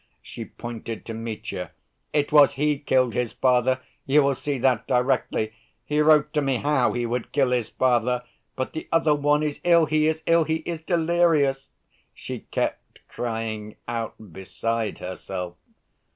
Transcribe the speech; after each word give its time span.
she 0.23 0.43
pointed 0.45 1.05
to 1.05 1.13
Mitya. 1.13 1.69
"It 2.11 2.31
was 2.31 2.53
he 2.53 2.79
killed 2.79 3.13
his 3.13 3.33
father, 3.33 3.81
you 4.07 4.23
will 4.23 4.33
see 4.33 4.57
that 4.57 4.87
directly. 4.87 5.53
He 5.85 5.99
wrote 5.99 6.33
to 6.33 6.41
me 6.41 6.55
how 6.55 6.93
he 6.93 7.05
would 7.05 7.31
kill 7.31 7.51
his 7.51 7.69
father! 7.69 8.23
But 8.55 8.73
the 8.73 8.87
other 8.91 9.13
one 9.13 9.43
is 9.43 9.61
ill, 9.63 9.85
he 9.85 10.07
is 10.07 10.23
ill, 10.25 10.45
he 10.45 10.63
is 10.65 10.81
delirious!" 10.81 11.69
she 12.15 12.39
kept 12.39 13.07
crying 13.09 13.75
out, 13.87 14.33
beside 14.33 14.97
herself. 14.97 15.55